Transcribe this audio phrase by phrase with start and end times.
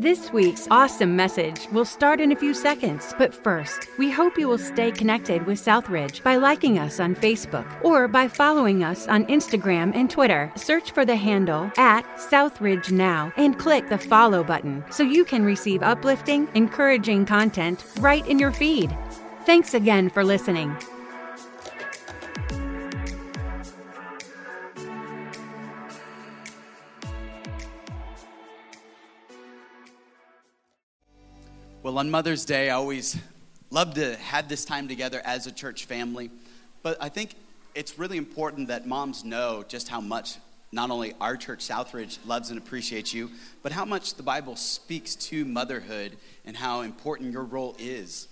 [0.00, 4.46] This week's awesome message will start in a few seconds, but first, we hope you
[4.46, 9.26] will stay connected with Southridge by liking us on Facebook or by following us on
[9.26, 10.52] Instagram and Twitter.
[10.54, 15.44] Search for the handle at Southridge Now and click the follow button so you can
[15.44, 18.96] receive uplifting, encouraging content right in your feed.
[19.46, 20.76] Thanks again for listening.
[31.88, 33.16] Well, on Mother's Day, I always
[33.70, 36.30] love to have this time together as a church family.
[36.82, 37.34] But I think
[37.74, 40.36] it's really important that moms know just how much
[40.70, 43.30] not only our church, Southridge, loves and appreciates you,
[43.62, 48.28] but how much the Bible speaks to motherhood and how important your role is.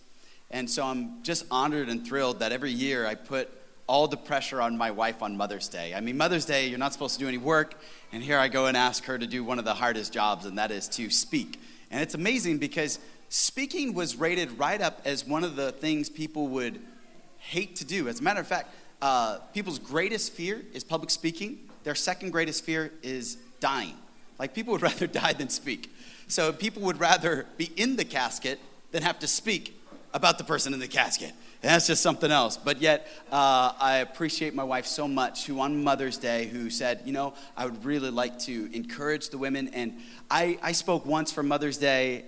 [0.51, 3.49] And so I'm just honored and thrilled that every year I put
[3.87, 5.95] all the pressure on my wife on Mother's Day.
[5.95, 7.81] I mean, Mother's Day, you're not supposed to do any work,
[8.13, 10.59] and here I go and ask her to do one of the hardest jobs, and
[10.59, 11.59] that is to speak.
[11.91, 12.99] And it's amazing because
[13.29, 16.81] speaking was rated right up as one of the things people would
[17.39, 18.09] hate to do.
[18.09, 21.59] As a matter of fact, uh, people's greatest fear is public speaking.
[21.85, 23.95] Their second greatest fear is dying.
[24.39, 25.95] Like people would rather die than speak.
[26.29, 28.59] So people would rather be in the casket
[28.91, 29.81] than have to speak
[30.13, 31.33] about the person in the casket.
[31.63, 32.57] And that's just something else.
[32.57, 37.03] But yet, uh, I appreciate my wife so much, who on Mother's Day, who said,
[37.05, 39.69] you know, I would really like to encourage the women.
[39.69, 39.99] And
[40.31, 42.25] I, I spoke once for Mother's Day,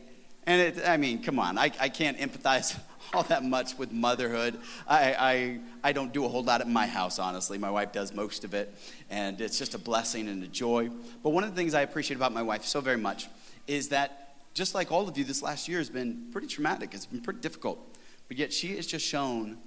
[0.48, 2.74] and it, I mean, come on, I, I can't empathize
[3.12, 4.58] all that much with motherhood.
[4.86, 7.58] I, I, I don't do a whole lot at my house, honestly.
[7.58, 8.74] My wife does most of it,
[9.10, 10.88] and it's just a blessing and a joy.
[11.22, 13.28] But one of the things I appreciate about my wife so very much
[13.66, 16.94] is that, just like all of you, this last year has been pretty traumatic.
[16.94, 17.78] It's been pretty difficult.
[18.26, 19.58] But yet, she has just shown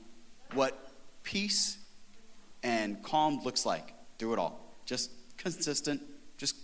[0.56, 1.78] what peace
[2.64, 4.60] and calm looks like through it all.
[4.86, 6.02] Just consistent,
[6.40, 6.56] just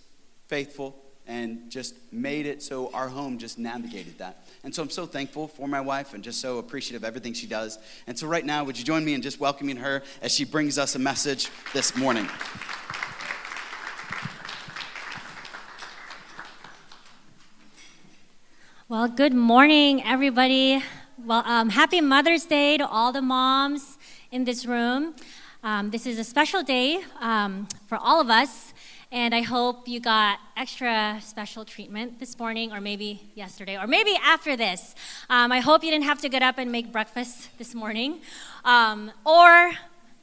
[0.47, 4.45] faithful, and just made it so our home just navigated that.
[4.63, 7.47] And so I'm so thankful for my wife and just so appreciative of everything she
[7.47, 7.77] does.
[8.07, 10.77] And so right now, would you join me in just welcoming her as she brings
[10.77, 12.27] us a message this morning?
[18.89, 20.81] Well, good morning, everybody.
[21.25, 23.97] Well, um, happy Mother's Day to all the moms
[24.31, 25.13] in this room.
[25.61, 28.73] Um, this is a special day um, for all of us.
[29.09, 34.19] And I hope you got extra special treatment this morning, or maybe yesterday, or maybe
[34.21, 34.95] after this.
[35.29, 38.19] Um, I hope you didn't have to get up and make breakfast this morning.
[38.65, 39.71] Um, or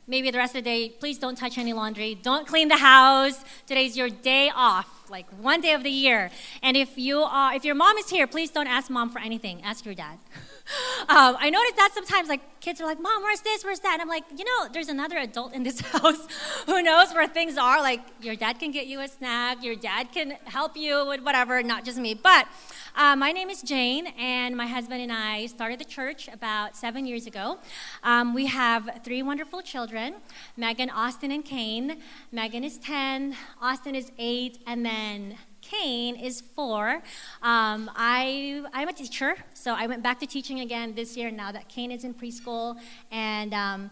[0.06, 2.15] maybe the rest of the day, please don't touch any laundry.
[2.15, 3.43] Don't clean the house.
[3.67, 6.31] Today's your day off, like one day of the year.
[6.62, 9.62] And if, you are, if your mom is here, please don't ask mom for anything.
[9.62, 10.19] Ask your dad.
[11.06, 13.62] Um, I notice that sometimes, like, kids are like, Mom, where's this?
[13.62, 13.92] Where's that?
[13.92, 16.26] And I'm like, you know, there's another adult in this house
[16.64, 17.82] who knows where things are.
[17.82, 21.62] Like, your dad can get you a snack, your dad can help you with whatever,
[21.62, 22.14] not just me.
[22.14, 22.48] But
[22.97, 27.04] uh, my name is Jane, and my husband and I started the church about seven
[27.04, 27.58] years ago.
[28.02, 30.14] Um, we have three wonderful children
[30.56, 31.98] Megan, Austin, and Kane.
[32.32, 35.36] Megan is 10, Austin is 8, and then
[35.70, 37.02] Kane is four.
[37.42, 41.52] Um, I, I'm a teacher, so I went back to teaching again this year now
[41.52, 42.78] that Kane is in preschool.
[43.10, 43.91] And um,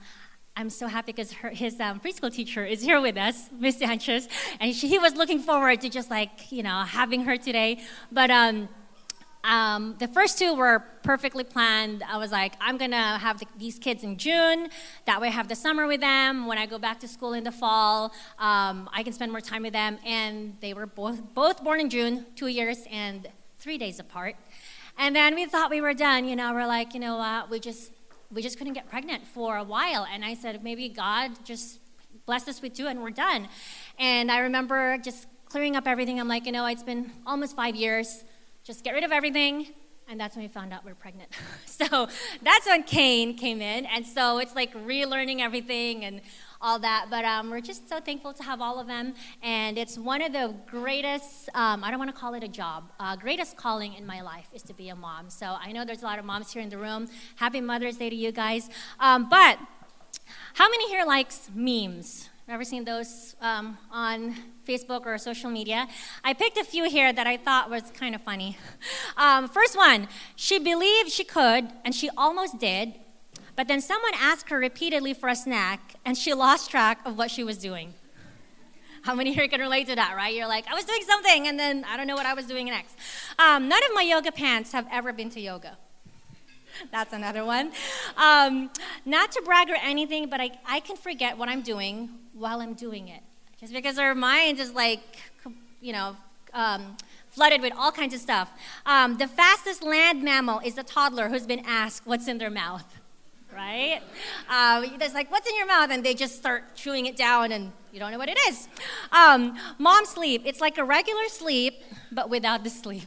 [0.54, 4.28] I'm so happy because his um, preschool teacher is here with us, Miss Sanchez,
[4.60, 7.80] and she, he was looking forward to just like, you know, having her today.
[8.10, 8.30] But
[9.44, 12.04] um, the first two were perfectly planned.
[12.04, 14.69] I was like, I'm gonna have the, these kids in June.
[15.06, 16.47] That way, I have the summer with them.
[16.47, 19.62] When I go back to school in the fall, um, I can spend more time
[19.62, 19.98] with them.
[20.06, 24.36] And they were both both born in June, two years and three days apart.
[24.97, 26.28] And then we thought we were done.
[26.28, 27.50] You know, we're like, you know what?
[27.50, 27.91] We just
[28.31, 30.06] we just couldn't get pregnant for a while.
[30.10, 31.81] And I said, maybe God just
[32.26, 33.48] blessed us with two, and we're done.
[33.98, 36.20] And I remember just clearing up everything.
[36.20, 38.25] I'm like, you know, it's been almost five years
[38.64, 39.68] just get rid of everything.
[40.08, 41.30] And that's when we found out we are pregnant.
[41.66, 42.08] so
[42.42, 43.86] that's when Kane came in.
[43.86, 46.20] And so it's like relearning everything and
[46.60, 47.06] all that.
[47.08, 49.14] But um, we're just so thankful to have all of them.
[49.42, 52.90] And it's one of the greatest, um, I don't want to call it a job,
[53.00, 55.31] uh, greatest calling in my life is to be a mom.
[55.31, 57.08] So I know there's a lot of moms here in the room.
[57.37, 58.69] Happy Mother's Day to you guys.
[59.00, 59.58] Um, but
[60.54, 62.28] how many here likes memes?
[62.48, 64.34] Ever seen those um, on
[64.66, 65.86] Facebook or social media?
[66.24, 68.56] I picked a few here that I thought was kind of funny.
[69.14, 72.94] Um, first one, she believed she could, and she almost did,
[73.56, 77.30] but then someone asked her repeatedly for a snack, and she lost track of what
[77.30, 77.92] she was doing.
[79.02, 80.34] How many here can relate to that, right?
[80.34, 82.66] You're like, I was doing something, and then I don't know what I was doing
[82.66, 82.96] next.
[83.38, 85.76] Um, none of my yoga pants have ever been to yoga.
[86.90, 87.73] That's another one.
[88.17, 88.70] Um,
[89.05, 92.75] not to brag or anything, but I, I can forget what I'm doing while I'm
[92.75, 93.23] doing it.
[93.61, 95.00] Just because our mind is like,
[95.81, 96.17] you know,
[96.52, 96.96] um,
[97.31, 98.50] flooded with all kinds of stuff.
[98.84, 102.85] Um, the fastest land mammal is the toddler who's been asked what's in their mouth,
[103.55, 104.00] right?
[104.50, 105.90] Uh, it's like, what's in your mouth?
[105.90, 108.69] And they just start chewing it down and you don't know what it is.
[109.12, 113.05] Um, mom sleep, it's like a regular sleep, but without the sleep.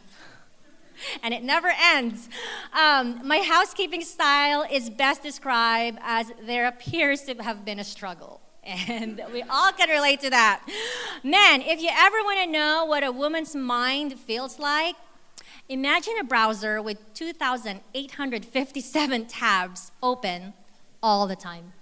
[1.23, 2.29] And it never ends.
[2.73, 8.39] Um, my housekeeping style is best described as there appears to have been a struggle.
[8.89, 10.67] And we all can relate to that.
[11.23, 14.95] Man, if you ever want to know what a woman's mind feels like,
[15.69, 20.53] imagine a browser with 2,857 tabs open
[21.03, 21.73] all the time.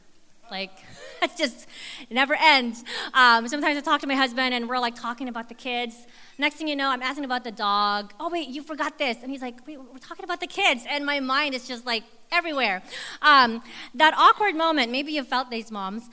[0.53, 0.71] Like,
[1.23, 1.67] it just,
[2.11, 2.83] never ends.
[3.13, 6.05] Um, sometimes I talk to my husband and we're like talking about the kids.
[6.37, 8.13] Next thing you know, I'm asking about the dog.
[8.19, 9.17] Oh, wait, you forgot this.
[9.23, 10.85] And he's like, wait, we're talking about the kids.
[10.87, 12.83] And my mind is just like everywhere.
[13.23, 13.63] Um,
[13.95, 16.03] that awkward moment, maybe you felt these moms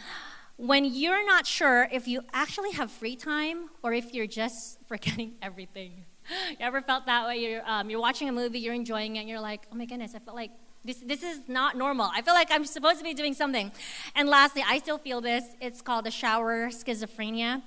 [0.56, 5.34] when you're not sure if you actually have free time or if you're just forgetting
[5.42, 6.04] everything.
[6.50, 7.38] You ever felt that way?
[7.38, 10.14] You're, um, you're watching a movie, you're enjoying it, and you're like, oh my goodness,
[10.14, 10.52] I felt like
[10.84, 12.10] this, this is not normal.
[12.14, 13.70] I feel like I'm supposed to be doing something.
[14.14, 15.44] And lastly, I still feel this.
[15.60, 17.62] It's called the shower schizophrenia.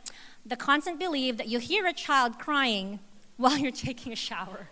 [0.46, 3.00] The constant belief that you hear a child crying
[3.38, 4.70] while you're taking a shower.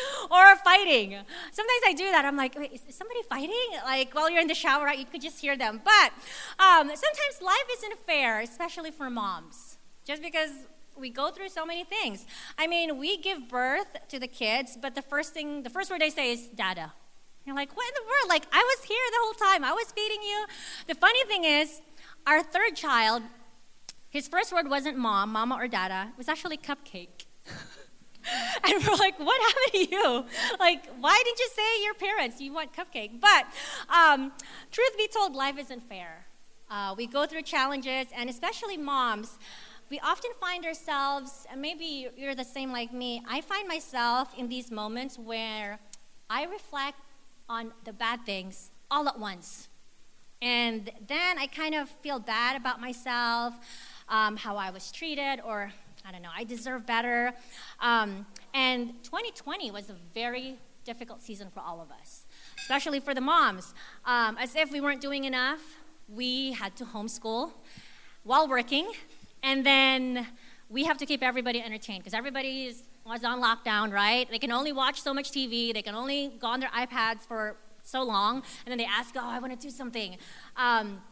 [0.30, 1.16] or fighting.
[1.52, 2.24] Sometimes I do that.
[2.24, 3.68] I'm like, wait, is somebody fighting?
[3.84, 4.98] Like while you're in the shower, right?
[4.98, 5.80] You could just hear them.
[5.84, 6.12] But
[6.58, 10.50] um, sometimes life isn't fair, especially for moms, just because
[10.96, 12.26] we go through so many things.
[12.58, 16.00] I mean, we give birth to the kids, but the first thing, the first word
[16.00, 16.92] they say is "dada."
[17.44, 18.28] You're like, what in the world?
[18.28, 19.64] Like I was here the whole time.
[19.64, 20.46] I was feeding you.
[20.86, 21.80] The funny thing is,
[22.26, 23.22] our third child,
[24.10, 26.08] his first word wasn't mom, mama, or dada.
[26.12, 27.26] It was actually cupcake.
[28.64, 30.24] And we're like, what happened to you?
[30.60, 33.20] Like, why didn't you say your parents you want cupcake?
[33.20, 33.46] But
[33.92, 34.32] um,
[34.70, 36.24] truth be told, life isn't fair.
[36.70, 39.38] Uh, we go through challenges, and especially moms,
[39.90, 44.48] we often find ourselves, and maybe you're the same like me, I find myself in
[44.48, 45.80] these moments where
[46.30, 46.98] I reflect
[47.48, 49.68] on the bad things all at once.
[50.40, 53.54] And then I kind of feel bad about myself,
[54.08, 55.72] um, how I was treated, or
[56.04, 57.32] I don't know, I deserve better.
[57.80, 62.26] Um, and 2020 was a very difficult season for all of us,
[62.58, 63.72] especially for the moms.
[64.04, 65.60] Um, as if we weren't doing enough,
[66.08, 67.52] we had to homeschool
[68.24, 68.90] while working,
[69.42, 70.26] and then
[70.72, 74.28] we have to keep everybody entertained because everybody is, was on lockdown, right?
[74.30, 77.56] They can only watch so much TV, they can only go on their iPads for
[77.82, 80.16] so long, and then they ask, Oh, I want to do something.
[80.56, 81.02] Um,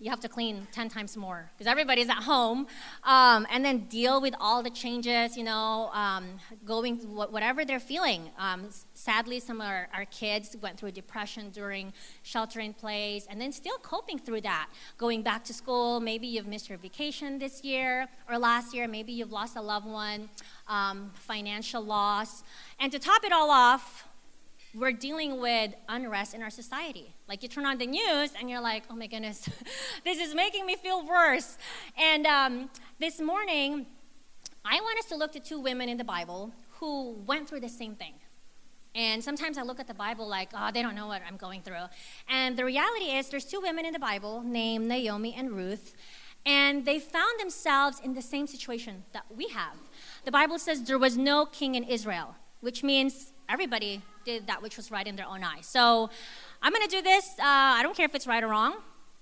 [0.00, 2.66] you have to clean 10 times more because everybody's at home
[3.04, 8.30] um, and then deal with all the changes you know um, going whatever they're feeling.
[8.38, 11.92] Um, sadly some of our, our, kids went through depression during
[12.22, 14.68] shelter in place and then still coping through that.
[14.96, 19.12] Going back to school maybe you've missed your vacation this year or last year maybe
[19.12, 20.28] you've lost a loved one
[20.68, 22.42] um, financial loss.
[22.80, 24.07] And to top it all off
[24.78, 27.14] we're dealing with unrest in our society.
[27.28, 29.48] Like you turn on the news and you're like, oh my goodness,
[30.04, 31.58] this is making me feel worse.
[31.96, 32.70] And um,
[33.00, 33.86] this morning,
[34.64, 37.68] I want us to look to two women in the Bible who went through the
[37.68, 38.14] same thing.
[38.94, 41.62] And sometimes I look at the Bible like, oh, they don't know what I'm going
[41.62, 41.86] through.
[42.28, 45.94] And the reality is, there's two women in the Bible named Naomi and Ruth,
[46.46, 49.76] and they found themselves in the same situation that we have.
[50.24, 54.76] The Bible says there was no king in Israel, which means everybody did that which
[54.76, 55.66] was right in their own eyes.
[55.66, 56.10] So
[56.62, 57.30] I'm going to do this.
[57.38, 58.76] Uh, I don't care if it's right or wrong.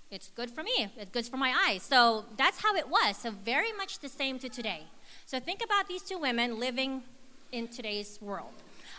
[0.09, 0.87] It's good for me.
[0.97, 1.83] It's good for my eyes.
[1.83, 3.17] So that's how it was.
[3.17, 4.83] So very much the same to today.
[5.25, 7.03] So think about these two women living
[7.51, 8.53] in today's world.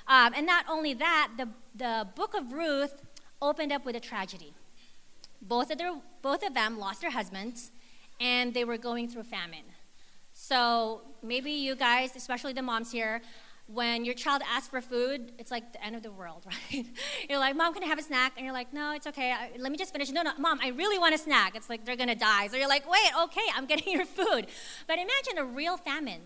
[0.07, 2.95] Um, and not only that, the, the book of Ruth
[3.41, 4.53] opened up with a tragedy.
[5.41, 7.71] Both of, their, both of them lost their husbands,
[8.21, 9.64] and they were going through famine.
[10.33, 13.23] So maybe you guys, especially the moms here,
[13.69, 16.87] when your child asks for food, it's like the end of the world, right?
[17.29, 18.33] you're like, Mom, can I have a snack?
[18.37, 19.35] And you're like, No, it's okay.
[19.59, 20.11] Let me just finish.
[20.11, 21.55] No, no, Mom, I really want a snack.
[21.55, 22.49] It's like they're going to die.
[22.49, 24.47] So you're like, Wait, okay, I'm getting your food.
[24.87, 26.23] But imagine a real famine.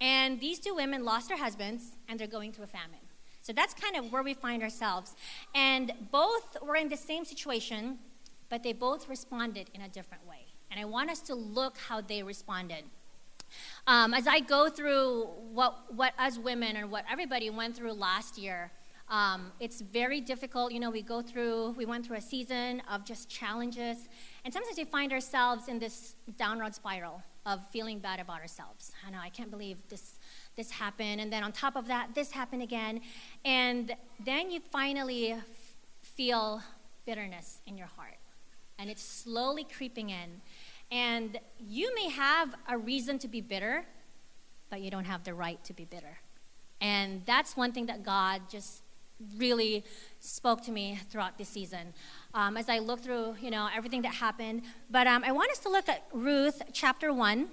[0.00, 3.00] And these two women lost their husbands and they're going through a famine.
[3.42, 5.14] So that's kind of where we find ourselves.
[5.54, 7.98] And both were in the same situation,
[8.48, 10.46] but they both responded in a different way.
[10.70, 12.84] And I want us to look how they responded.
[13.86, 18.38] Um, as I go through what, what us women and what everybody went through last
[18.38, 18.70] year,
[19.08, 20.72] um, it's very difficult.
[20.72, 24.08] You know, we go through, we went through a season of just challenges,
[24.44, 28.92] and sometimes we find ourselves in this downward spiral of feeling bad about ourselves.
[29.06, 30.18] I know, I can't believe this
[30.56, 33.00] this happened, and then on top of that, this happened again,
[33.44, 35.44] and then you finally f-
[36.02, 36.60] feel
[37.06, 38.18] bitterness in your heart,
[38.78, 40.40] and it's slowly creeping in.
[40.90, 43.84] And you may have a reason to be bitter,
[44.70, 46.18] but you don't have the right to be bitter.
[46.80, 48.82] And that's one thing that God just
[49.36, 49.84] really
[50.18, 51.92] spoke to me throughout this season
[52.34, 54.62] um, as I look through, you know, everything that happened.
[54.90, 57.48] But um, I want us to look at Ruth chapter 1,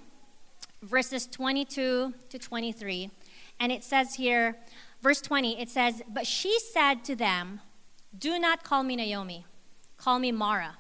[0.82, 3.12] verses 22 to 23.
[3.60, 4.56] And it says here,
[5.02, 7.62] verse 20, it says, But she said to them,
[8.18, 9.46] Do not call me Naomi,
[9.98, 10.78] call me Mara,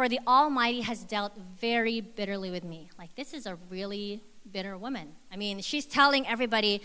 [0.00, 2.88] for the Almighty has dealt very bitterly with me.
[2.98, 5.08] Like, this is a really bitter woman.
[5.30, 6.80] I mean, she's telling everybody,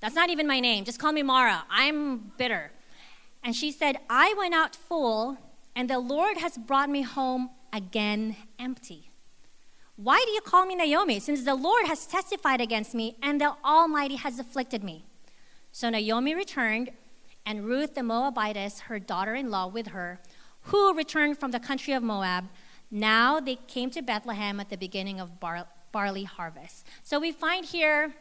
[0.00, 0.86] that's not even my name.
[0.86, 1.64] Just call me Mara.
[1.68, 2.70] I'm bitter.
[3.44, 5.36] And she said, I went out full,
[5.76, 9.10] and the Lord has brought me home again empty.
[9.96, 13.54] Why do you call me Naomi, since the Lord has testified against me, and the
[13.62, 15.04] Almighty has afflicted me?
[15.72, 16.88] So Naomi returned,
[17.44, 20.20] and Ruth the Moabitess, her daughter in law, with her,
[20.62, 22.48] who returned from the country of Moab.
[22.90, 26.86] Now they came to Bethlehem at the beginning of bar- barley harvest.
[27.02, 28.14] So we find here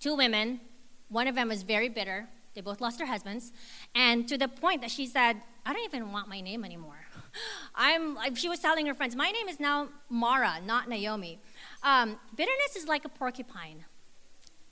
[0.00, 0.60] two women
[1.08, 2.26] one of them was very bitter.
[2.54, 3.52] They both lost their husbands.
[3.94, 7.06] And to the point that she said, I don't even want my name anymore.
[7.74, 11.38] I'm, she was telling her friends, my name is now Mara, not Naomi.
[11.82, 13.84] Um, bitterness is like a porcupine.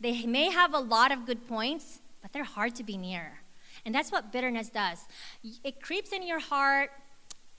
[0.00, 3.41] They may have a lot of good points, but they're hard to be near.
[3.84, 4.98] And that's what bitterness does.
[5.64, 6.90] It creeps in your heart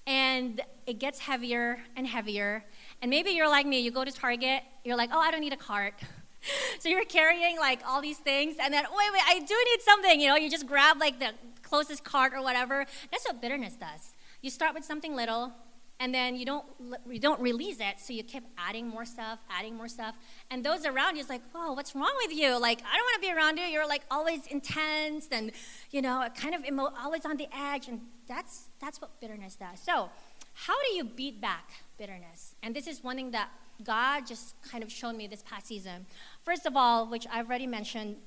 [0.05, 2.63] and it gets heavier and heavier.
[3.01, 5.53] And maybe you're like me, you go to Target, you're like, oh, I don't need
[5.53, 5.95] a cart.
[6.79, 10.19] so you're carrying like all these things, and then, wait, wait, I do need something.
[10.19, 12.85] You know, you just grab like the closest cart or whatever.
[13.11, 14.13] That's what bitterness does.
[14.41, 15.53] You start with something little,
[16.03, 16.65] and then you don't
[17.09, 20.15] you don't release it, so you keep adding more stuff, adding more stuff,
[20.51, 22.59] and those around you is like, whoa, what's wrong with you?
[22.59, 23.63] Like, I don't want to be around you.
[23.63, 25.53] You're like always intense and
[25.91, 29.79] you know, kind of emo- always on the edge, and that's that's what bitterness does.
[29.79, 30.09] So,
[30.53, 32.55] how do you beat back bitterness?
[32.61, 33.47] And this is one thing that
[33.81, 36.05] God just kind of showed me this past season.
[36.43, 38.17] First of all, which I've already mentioned,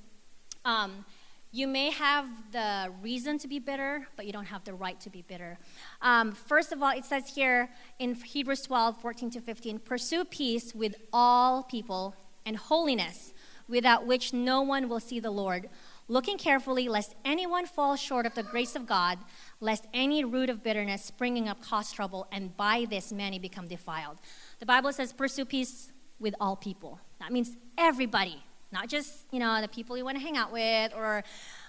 [0.65, 1.05] um,
[1.51, 5.09] you may have the reason to be bitter, but you don't have the right to
[5.09, 5.57] be bitter.
[6.01, 10.75] Um, first of all, it says here in Hebrews 12, 14 to 15 pursue peace
[10.75, 13.33] with all people and holiness,
[13.67, 15.69] without which no one will see the Lord.
[16.09, 19.19] Looking carefully, lest anyone fall short of the grace of God,
[19.59, 24.17] lest any root of bitterness springing up cause trouble, and by this many become defiled.
[24.59, 26.99] The Bible says, pursue peace with all people.
[27.19, 30.93] That means everybody, not just, you know, the people you want to hang out with,
[30.95, 31.23] or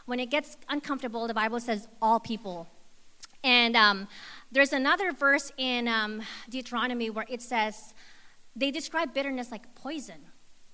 [0.07, 2.67] when it gets uncomfortable, the Bible says all people.
[3.45, 4.09] And um,
[4.51, 7.95] there's another verse in um, Deuteronomy where it says,
[8.57, 10.17] they describe bitterness like poison.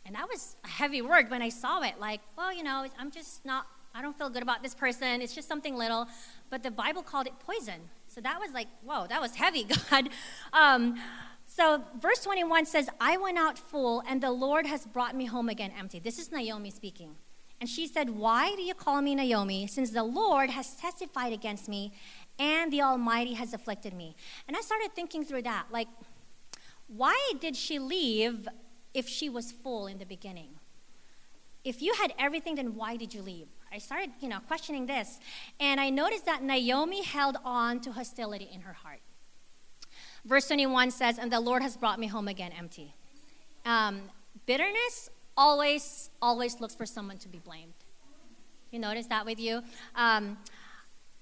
[0.07, 1.99] And that was a heavy word when I saw it.
[1.99, 5.21] Like, well, you know, I'm just not, I don't feel good about this person.
[5.21, 6.07] It's just something little.
[6.51, 7.81] But the Bible called it poison.
[8.09, 10.09] So that was like, whoa, that was heavy, God.
[10.53, 10.97] Um,
[11.57, 15.49] so, verse 21 says, I went out full, and the Lord has brought me home
[15.49, 16.01] again empty.
[16.01, 17.15] This is Naomi speaking.
[17.61, 21.69] And she said, Why do you call me Naomi, since the Lord has testified against
[21.69, 21.93] me,
[22.41, 24.17] and the Almighty has afflicted me?
[24.49, 25.67] And I started thinking through that.
[25.71, 25.87] Like,
[26.89, 28.49] why did she leave
[28.93, 30.49] if she was full in the beginning?
[31.63, 33.47] If you had everything, then why did you leave?
[33.73, 35.21] I started, you know, questioning this.
[35.61, 39.03] And I noticed that Naomi held on to hostility in her heart.
[40.25, 42.95] Verse 21 says, And the Lord has brought me home again empty.
[43.67, 44.03] Um,
[44.47, 47.75] bitterness always, always looks for someone to be blamed.
[48.71, 49.63] You notice that with you?
[49.95, 50.39] Um,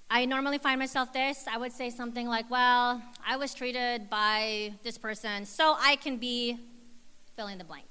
[0.09, 1.45] I normally find myself this.
[1.51, 6.17] I would say something like, Well, I was treated by this person, so I can
[6.17, 6.59] be
[7.35, 7.87] fill in the blank.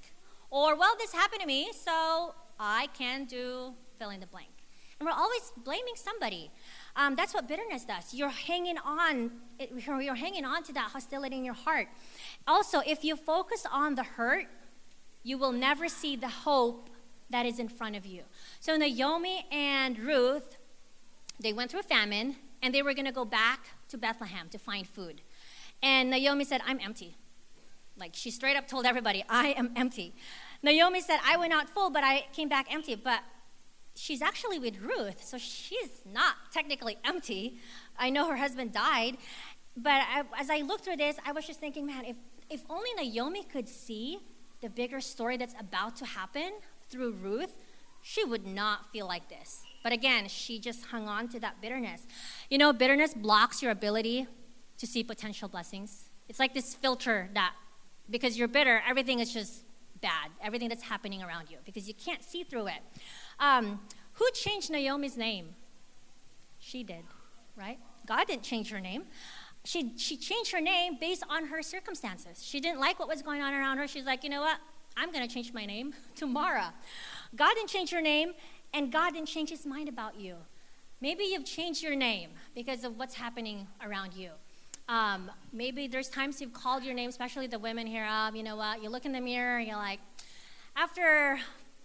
[0.50, 4.49] Or, Well, this happened to me, so I can do fill in the blank.
[4.99, 6.50] And we're always blaming somebody.
[6.94, 8.12] Um, that's what bitterness does.
[8.12, 9.30] You're hanging on.
[9.87, 11.88] You're hanging on to that hostility in your heart.
[12.46, 14.46] Also, if you focus on the hurt,
[15.22, 16.90] you will never see the hope
[17.30, 18.22] that is in front of you.
[18.61, 20.58] So Naomi and Ruth,
[21.40, 24.58] they went through a famine, and they were going to go back to Bethlehem to
[24.58, 25.22] find food.
[25.82, 27.16] And Naomi said, "I'm empty."
[27.96, 30.14] Like she straight up told everybody, "I am empty."
[30.62, 33.20] Naomi said, "I went out full, but I came back empty." But
[33.94, 37.58] she's actually with Ruth, so she's not technically empty.
[37.99, 39.16] I know her husband died,
[39.76, 42.16] but I, as I looked through this, I was just thinking, man, if,
[42.50, 44.18] if only Naomi could see
[44.61, 46.52] the bigger story that's about to happen
[46.88, 47.56] through Ruth,
[48.02, 49.62] she would not feel like this.
[49.82, 52.06] But again, she just hung on to that bitterness.
[52.50, 54.26] You know, bitterness blocks your ability
[54.78, 56.08] to see potential blessings.
[56.28, 57.54] It's like this filter that,
[58.11, 59.64] because you're bitter, everything is just
[60.00, 62.82] bad, everything that's happening around you, because you can't see through it.
[63.42, 63.80] Um,
[64.14, 65.56] who changed Naomi's name?
[66.61, 67.04] She did,
[67.56, 67.78] right?
[68.06, 69.02] God didn't change her name.
[69.64, 72.42] She, she changed her name based on her circumstances.
[72.42, 73.88] She didn't like what was going on around her.
[73.88, 74.58] She's like, you know what?
[74.96, 76.72] I'm going to change my name to Mara.
[77.34, 78.32] God didn't change her name,
[78.72, 80.37] and God didn't change his mind about you.
[81.00, 84.30] Maybe you've changed your name because of what's happening around you.
[84.88, 88.04] Um, maybe there's times you've called your name, especially the women here.
[88.04, 88.82] Um, you know what?
[88.82, 89.99] You look in the mirror and you're like,
[90.76, 91.38] after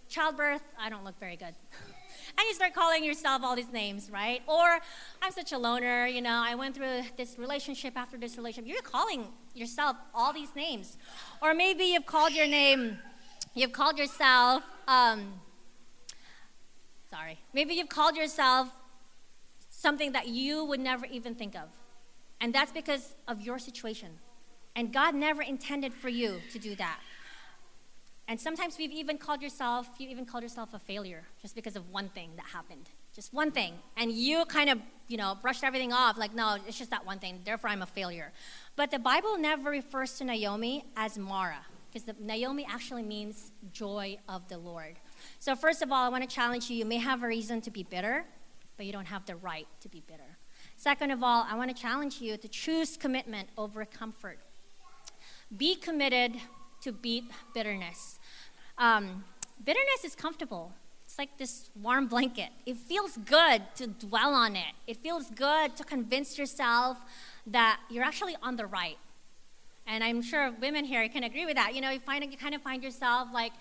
[0.08, 1.54] childbirth, I don't look very good.
[2.38, 4.42] and you start calling yourself all these names, right?
[4.46, 4.78] Or
[5.22, 8.72] I'm such a loner, you know, I went through this relationship after this relationship.
[8.72, 10.98] You're calling yourself all these names.
[11.42, 12.98] Or maybe you've called your name,
[13.54, 15.34] you've called yourself, um,
[17.10, 18.68] sorry, maybe you've called yourself
[19.70, 21.68] something that you would never even think of.
[22.40, 24.10] And that's because of your situation.
[24.76, 27.00] And God never intended for you to do that.
[28.28, 31.90] And sometimes we've even called yourself, you even called yourself a failure just because of
[31.90, 32.90] one thing that happened.
[33.14, 33.72] Just one thing.
[33.96, 37.18] And you kind of, you know, brushed everything off like, no, it's just that one
[37.18, 38.30] thing, therefore I'm a failure.
[38.76, 44.46] But the Bible never refers to Naomi as Mara, because Naomi actually means joy of
[44.48, 44.96] the Lord.
[45.40, 47.70] So, first of all, I want to challenge you you may have a reason to
[47.70, 48.26] be bitter,
[48.76, 50.36] but you don't have the right to be bitter.
[50.76, 54.38] Second of all, I want to challenge you to choose commitment over comfort.
[55.56, 56.36] Be committed
[56.82, 58.18] to beat bitterness.
[58.76, 59.24] Um,
[59.64, 60.72] bitterness is comfortable.
[61.04, 62.50] It's like this warm blanket.
[62.66, 64.74] It feels good to dwell on it.
[64.86, 66.98] It feels good to convince yourself
[67.46, 68.98] that you're actually on the right.
[69.86, 71.74] And I'm sure women here can agree with that.
[71.74, 73.52] You know, you find you kind of find yourself like,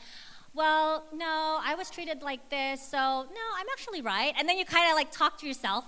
[0.58, 4.34] well, no, I was treated like this, so no, I'm actually right.
[4.40, 5.86] And then you kind of like talk to yourself,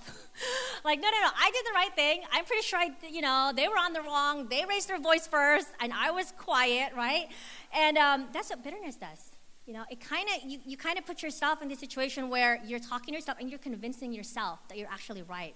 [0.85, 2.21] like, no, no, no, I did the right thing.
[2.31, 4.47] I'm pretty sure I, you know, they were on the wrong.
[4.47, 7.29] They raised their voice first, and I was quiet, right?
[7.73, 9.31] And um, that's what bitterness does.
[9.65, 12.61] You know, it kind of you, you kind of put yourself in this situation where
[12.63, 15.55] you're talking to yourself and you're convincing yourself that you're actually right.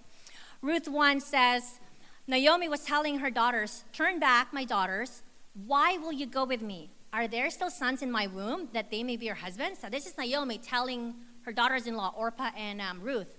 [0.63, 1.79] Ruth 1 says,
[2.25, 5.21] Naomi was telling her daughters, Turn back, my daughters.
[5.67, 6.89] Why will you go with me?
[7.13, 9.79] Are there still sons in my womb that they may be your husbands?
[9.79, 13.31] So this is Naomi telling her daughters in law, Orpah and um, Ruth.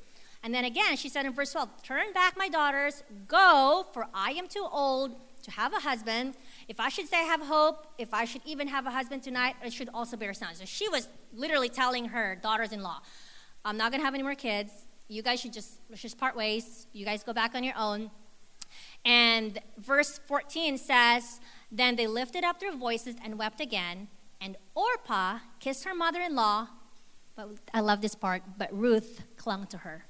[0.45, 4.31] And then again, she said in verse 12, Turn back, my daughters, go, for I
[4.33, 6.35] am too old to have a husband.
[6.69, 9.57] If I should say I have hope, if I should even have a husband tonight,
[9.61, 10.59] I should also bear sons.
[10.59, 13.01] So she was literally telling her daughters in law,
[13.65, 14.71] I'm not going to have any more kids.
[15.09, 16.87] You guys should just, just part ways.
[16.93, 18.13] You guys go back on your own.
[19.05, 21.41] And verse 14 says,
[21.75, 24.07] Then they lifted up their voices and wept again.
[24.41, 26.69] And Orpah kissed her mother in law.
[27.35, 28.43] But I love this part.
[28.57, 30.05] But Ruth clung to her.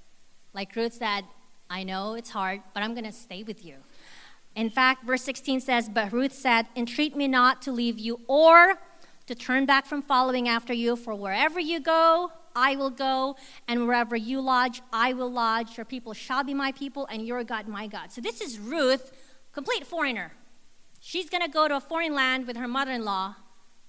[0.52, 1.24] Like Ruth said,
[1.70, 3.76] I know it's hard, but I'm going to stay with you.
[4.54, 8.74] In fact, verse 16 says, But Ruth said, Entreat me not to leave you or
[9.26, 13.86] to turn back from following after you, for wherever you go, I will go, and
[13.86, 15.78] wherever you lodge, I will lodge.
[15.78, 18.12] Your people shall be my people, and your God my God.
[18.12, 19.12] So this is Ruth,
[19.52, 20.30] complete foreigner.
[21.06, 23.34] She's going to go to a foreign land with her mother in law.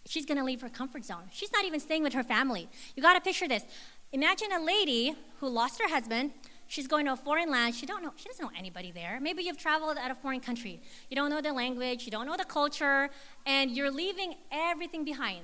[0.05, 1.23] She's going to leave her comfort zone.
[1.31, 2.67] She's not even staying with her family.
[2.93, 3.63] You got to picture this.
[4.11, 6.31] Imagine a lady who lost her husband,
[6.67, 7.75] She's going to a foreign land.
[7.75, 8.11] She don't know.
[8.15, 9.19] She doesn't know anybody there.
[9.21, 10.81] Maybe you've traveled at a foreign country.
[11.09, 12.05] You don't know the language.
[12.05, 13.09] You don't know the culture,
[13.45, 15.41] and you're leaving everything behind.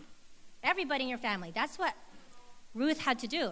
[0.64, 1.52] Everybody in your family.
[1.54, 1.94] That's what
[2.74, 3.52] Ruth had to do.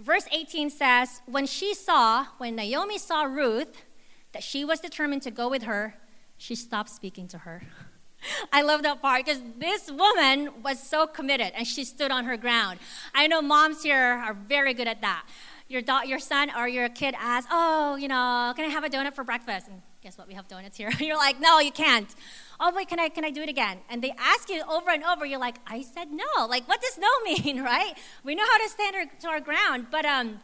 [0.00, 3.84] Verse 18 says, "When she saw, when Naomi saw Ruth,
[4.32, 5.94] that she was determined to go with her,
[6.38, 7.62] she stopped speaking to her."
[8.52, 12.36] I love that part because this woman was so committed and she stood on her
[12.36, 12.78] ground.
[13.14, 15.26] I know moms here are very good at that
[15.68, 18.88] your, da- your son or your kid asks, Oh, you know, can I have a
[18.88, 19.68] donut for breakfast?
[19.68, 20.28] And guess what?
[20.28, 20.90] We have donuts here.
[21.00, 22.12] you're like, No, you can't.
[22.60, 23.78] Oh, wait, can I, can I do it again?
[23.90, 25.26] And they ask you over and over.
[25.26, 26.46] You're like, I said no.
[26.48, 27.94] Like, what does no mean, right?
[28.24, 29.86] We know how to stand our, to our ground.
[29.90, 30.40] But um,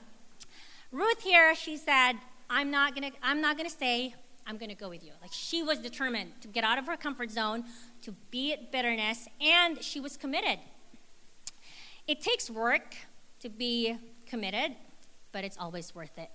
[0.90, 2.14] Ruth here, she said,
[2.50, 4.14] I'm not to I'm not going to stay.
[4.46, 5.12] I'm going to go with you.
[5.20, 7.64] Like, she was determined to get out of her comfort zone,
[8.02, 10.58] to beat bitterness, and she was committed.
[12.08, 12.96] It takes work
[13.40, 14.76] to be committed
[15.32, 16.30] but it's always worth it.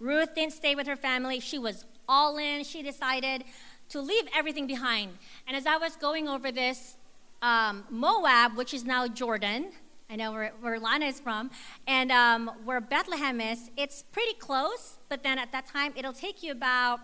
[0.00, 1.38] Ruth didn't stay with her family.
[1.38, 2.64] She was all in.
[2.64, 3.44] She decided
[3.90, 5.12] to leave everything behind.
[5.46, 6.96] And as I was going over this,
[7.42, 9.72] um, Moab, which is now Jordan,
[10.08, 11.50] I know where, where Lana is from,
[11.86, 16.42] and um, where Bethlehem is, it's pretty close, but then at that time, it'll take
[16.42, 17.00] you about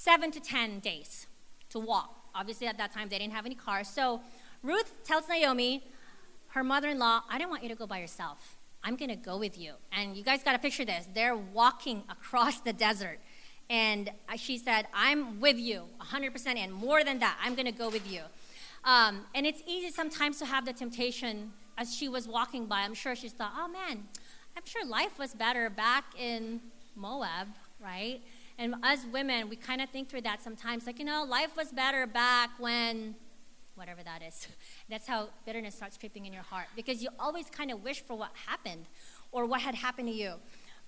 [0.00, 1.26] seven to 10 days
[1.68, 2.16] to walk.
[2.34, 3.86] Obviously, at that time, they didn't have any cars.
[3.86, 4.22] So
[4.62, 5.84] Ruth tells Naomi,
[6.48, 8.56] her mother in law, I don't want you to go by yourself.
[8.82, 9.74] I'm going to go with you.
[9.92, 11.06] And you guys got to picture this.
[11.14, 13.18] They're walking across the desert.
[13.68, 17.90] And she said, I'm with you 100% and more than that, I'm going to go
[17.90, 18.22] with you.
[18.84, 22.80] Um, and it's easy sometimes to have the temptation as she was walking by.
[22.80, 24.08] I'm sure she thought, oh man,
[24.56, 26.60] I'm sure life was better back in
[26.96, 28.22] Moab, right?
[28.60, 30.86] And as women, we kind of think through that sometimes.
[30.86, 33.14] Like, you know, life was better back when
[33.74, 34.46] whatever that is.
[34.90, 38.14] That's how bitterness starts creeping in your heart because you always kind of wish for
[38.14, 38.84] what happened.
[39.32, 40.34] or what had happened to you.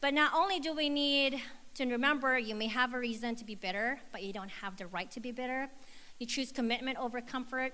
[0.02, 1.40] But not only do we need
[1.76, 4.88] to remember you may have a reason to be bitter, but you don't have the
[4.88, 5.70] right to be bitter.
[6.18, 7.72] You choose commitment over comfort.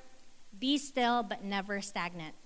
[0.61, 2.37] Be still, but never stagnant.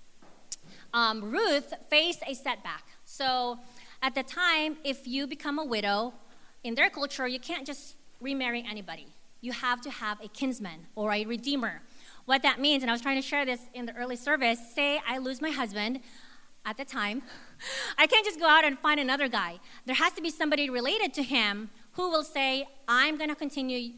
[0.93, 2.85] Um, Ruth faced a setback.
[3.05, 3.59] So
[4.01, 6.13] at the time, if you become a widow,
[6.63, 9.07] in their culture, you can't just remarry anybody.
[9.41, 11.81] You have to have a kinsman or a redeemer.
[12.25, 15.01] What that means, and I was trying to share this in the early service say
[15.07, 15.99] I lose my husband
[16.65, 17.21] at the time.
[17.97, 19.59] I can't just go out and find another guy.
[19.85, 23.93] There has to be somebody related to him who will say, I'm going to continue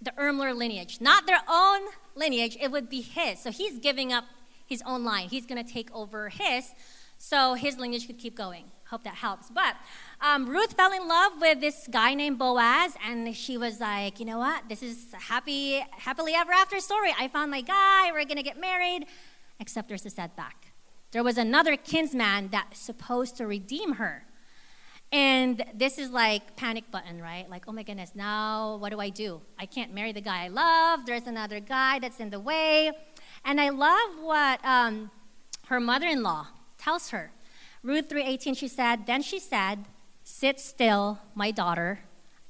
[0.00, 1.00] the Ermler lineage.
[1.00, 1.80] Not their own
[2.14, 3.40] lineage, it would be his.
[3.40, 4.24] So he's giving up
[4.66, 5.28] his own line.
[5.28, 6.72] He's going to take over his,
[7.18, 8.64] so his lineage could keep going.
[8.94, 9.50] Hope that helps.
[9.50, 9.74] But
[10.20, 14.24] um, Ruth fell in love with this guy named Boaz, and she was like, you
[14.24, 14.68] know what?
[14.68, 17.12] This is a happy, happily ever after story.
[17.18, 18.12] I found my guy.
[18.12, 19.06] We're to get married.
[19.58, 20.68] Except there's a setback.
[21.10, 24.26] There was another kinsman that's supposed to redeem her.
[25.10, 27.50] And this is like panic button, right?
[27.50, 29.40] Like, oh my goodness, now what do I do?
[29.58, 31.04] I can't marry the guy I love.
[31.04, 32.92] There's another guy that's in the way.
[33.44, 35.10] And I love what um,
[35.66, 36.46] her mother-in-law
[36.78, 37.32] tells her.
[37.84, 39.84] Ruth 3:18 she said, then she said,
[40.22, 42.00] "Sit still, my daughter,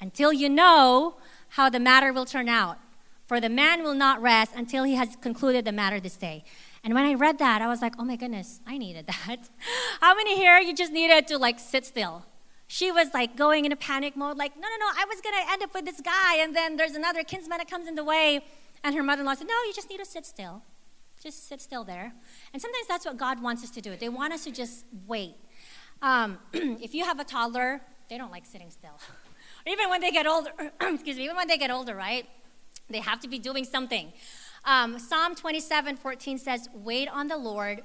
[0.01, 1.17] until you know
[1.59, 2.79] how the matter will turn out.
[3.27, 6.45] For the man will not rest until he has concluded the matter this day."
[6.85, 9.49] And when I read that, I was like, "Oh my goodness, I needed that."
[10.01, 12.25] how many here you just needed to like sit still?
[12.69, 15.35] She was like going in a panic mode, like, "No, no, no, I was going
[15.35, 18.05] to end up with this guy and then there's another kinsman that comes in the
[18.05, 18.45] way."
[18.85, 20.63] And her mother-in-law said, "No, you just need to sit still."
[21.25, 22.13] Just sit still there.
[22.53, 23.97] And sometimes that's what God wants us to do.
[23.97, 25.37] They want us to just wait.
[26.03, 29.01] Um, if you have a toddler, they don't like sitting still.
[29.67, 30.51] even when they get older,
[30.83, 32.29] excuse me, even when they get older, right?
[32.91, 34.13] They have to be doing something.
[34.67, 37.81] Um, Psalm 27 14 says, Wait on the Lord,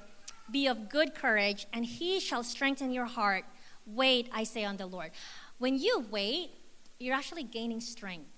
[0.50, 3.44] be of good courage, and he shall strengthen your heart.
[3.86, 5.12] Wait, I say, on the Lord.
[5.56, 6.50] When you wait,
[6.98, 8.28] you're actually gaining strength.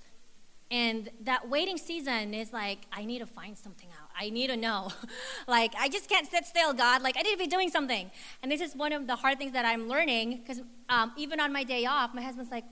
[0.70, 4.01] And that waiting season is like, I need to find something out.
[4.18, 4.90] I need to know.
[5.46, 7.02] like, I just can't sit still, God.
[7.02, 8.10] Like, I need to be doing something.
[8.42, 11.52] And this is one of the hard things that I'm learning because um, even on
[11.52, 12.64] my day off, my husband's like,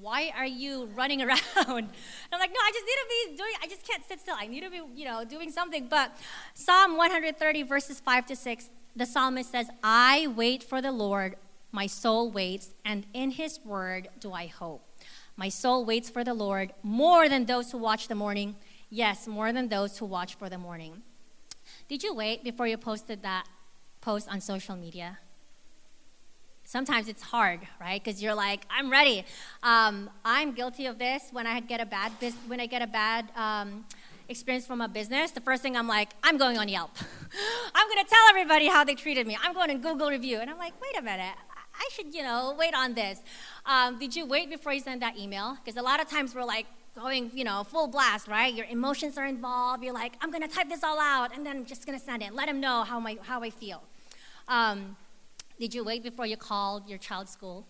[0.00, 1.40] why are you running around?
[1.56, 4.36] I'm like, no, I just need to be doing, I just can't sit still.
[4.38, 5.88] I need to be, you know, doing something.
[5.88, 6.16] But
[6.54, 11.36] Psalm 130, verses 5 to 6, the psalmist says, I wait for the Lord,
[11.70, 14.82] my soul waits, and in his word do I hope.
[15.36, 18.54] My soul waits for the Lord more than those who watch the morning
[18.94, 21.00] Yes, more than those who watch for the morning.
[21.88, 23.46] Did you wait before you posted that
[24.02, 25.18] post on social media?
[26.64, 28.04] Sometimes it's hard, right?
[28.04, 29.24] Because you're like, I'm ready.
[29.62, 31.22] Um, I'm guilty of this.
[31.32, 32.12] When I get a bad
[32.46, 33.86] when I get a bad um,
[34.28, 36.90] experience from a business, the first thing I'm like, I'm going on Yelp.
[37.74, 39.38] I'm going to tell everybody how they treated me.
[39.42, 41.34] I'm going to Google review, and I'm like, wait a minute.
[41.74, 43.22] I should, you know, wait on this.
[43.64, 45.56] Um, did you wait before you send that email?
[45.56, 48.52] Because a lot of times we're like, going, you know, full blast, right?
[48.52, 49.82] Your emotions are involved.
[49.82, 52.04] You're like, I'm going to type this all out, and then I'm just going to
[52.04, 52.34] send it.
[52.34, 53.82] Let him know how, my, how I feel.
[54.48, 54.96] Um,
[55.58, 57.66] did you wait before you called your child's school?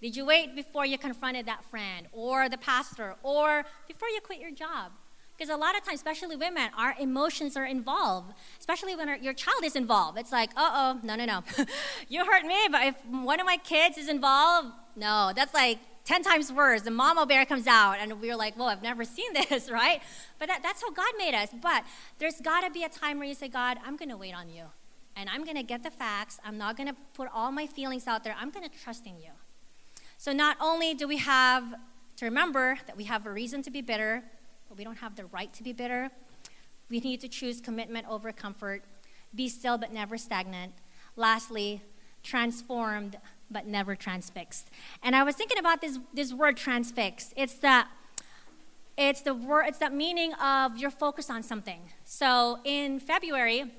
[0.00, 4.40] Did you wait before you confronted that friend or the pastor or before you quit
[4.40, 4.92] your job?
[5.36, 9.34] Because a lot of times, especially women, our emotions are involved, especially when our, your
[9.34, 10.18] child is involved.
[10.18, 11.42] It's like, uh oh, no, no, no.
[12.08, 16.22] you hurt me, but if one of my kids is involved, no, that's like 10
[16.22, 16.80] times worse.
[16.80, 20.00] The mama bear comes out, and we're like, whoa, I've never seen this, right?
[20.38, 21.50] But that, that's how God made us.
[21.62, 21.84] But
[22.18, 24.48] there's got to be a time where you say, God, I'm going to wait on
[24.48, 24.64] you.
[25.16, 26.40] And I'm going to get the facts.
[26.42, 28.34] I'm not going to put all my feelings out there.
[28.40, 29.32] I'm going to trust in you.
[30.16, 31.74] So not only do we have
[32.16, 34.22] to remember that we have a reason to be bitter,
[34.68, 36.10] but we don't have the right to be bitter.
[36.88, 38.82] We need to choose commitment over comfort,
[39.34, 40.72] be still but never stagnant.
[41.16, 41.82] Lastly,
[42.22, 43.18] transformed
[43.50, 44.70] but never transfixed.
[45.02, 47.32] And I was thinking about this, this word transfixed.
[47.36, 47.88] It's that
[48.96, 51.80] it's the word it's that meaning of you're focused on something.
[52.04, 53.70] So in February,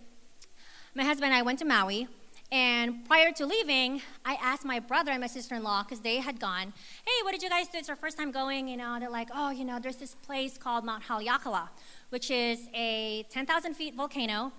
[0.96, 2.08] my husband and I went to Maui.
[2.52, 6.18] And prior to leaving, I asked my brother and my sister in law, because they
[6.18, 6.74] had gone,
[7.06, 7.78] hey, what did you guys do?
[7.78, 8.68] It's our first time going.
[8.68, 11.70] You know, they're like, oh, you know, there's this place called Mount Haleakala,
[12.10, 14.52] which is a 10,000 feet volcano.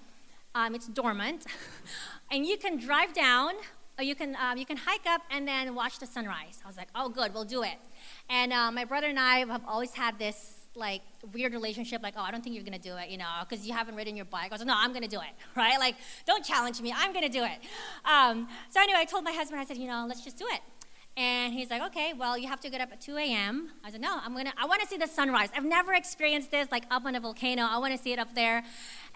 [0.54, 1.46] Um, it's dormant.
[2.30, 3.54] and you can drive down
[4.00, 6.60] you can, um, you can hike up and then watch the sunrise.
[6.64, 7.78] I was like, oh, good, we'll do it.
[8.28, 12.22] And uh, my brother and I have always had this like weird relationship, like, oh,
[12.22, 14.50] I don't think you're gonna do it, you know, because you haven't ridden your bike.
[14.50, 15.78] I was like, no, I'm gonna do it, right?
[15.78, 17.58] Like, don't challenge me, I'm gonna do it.
[18.04, 20.60] Um, so anyway, I told my husband, I said, you know, let's just do it.
[21.16, 23.70] And he's like, okay, well, you have to get up at 2 a.m.
[23.84, 25.48] I said, no, I'm gonna, I wanna see the sunrise.
[25.56, 27.62] I've never experienced this, like up on a volcano.
[27.62, 28.62] I wanna see it up there.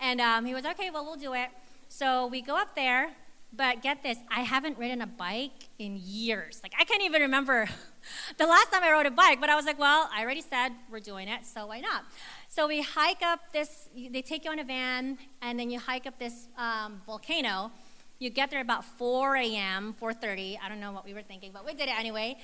[0.01, 1.49] And um, he was, okay, well, we'll do it.
[1.89, 3.11] So we go up there,
[3.57, 6.61] But get this, I haven't ridden a bike in years.
[6.63, 7.69] Like, I can't even remember
[8.39, 10.71] the last time I rode a bike, but I was like, well, I already said
[10.91, 12.05] we're doing it, so why not?
[12.49, 16.07] So we hike up this, they take you on a van, and then you hike
[16.07, 17.71] up this um, volcano.
[18.19, 20.59] You get there about 4 a.m., 4.30.
[20.63, 22.37] I don't know what we were thinking, but we did it anyway.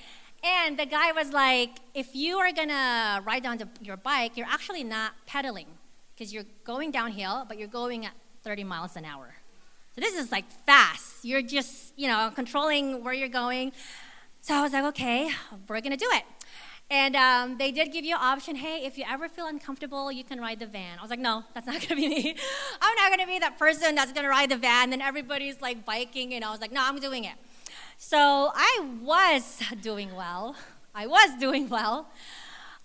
[0.43, 4.49] And the guy was like, if you are going to ride down your bike, you're
[4.49, 5.67] actually not pedaling
[6.15, 9.35] because you're going downhill, but you're going at 30 miles an hour.
[10.01, 11.25] This is like fast.
[11.25, 13.73] You're just, you know, controlling where you're going.
[14.41, 15.31] So I was like, okay,
[15.69, 16.25] we're going to do it.
[16.91, 20.25] And um, they did give you an option hey, if you ever feel uncomfortable, you
[20.25, 20.99] can ride the van.
[20.99, 22.37] I was like, no, that's not to be me.
[22.81, 24.93] I'm not to be that person that's to ride the van.
[24.93, 27.35] And everybody's like biking, and I was like, no, I'm doing it.
[27.97, 30.57] So I was doing well.
[30.95, 32.09] I was doing well.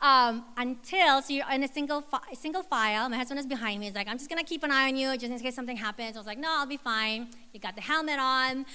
[0.01, 3.08] Um, until, so you're in a single, fi- single file.
[3.10, 3.86] My husband is behind me.
[3.88, 6.15] He's like, I'm just to keep an eye on you just in case something happens.
[6.15, 7.29] I was like, no, I'll be fine.
[7.53, 8.65] You got the helmet on.